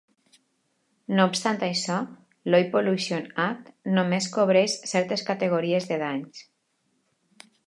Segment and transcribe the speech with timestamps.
[1.17, 1.97] No obstant això,
[2.51, 6.45] l'"Oil Pollution Act" només cobreix certes categories de danys.